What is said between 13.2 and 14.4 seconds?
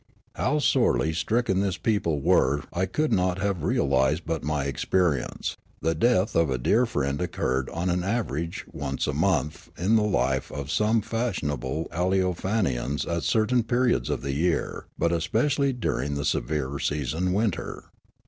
certain periods of the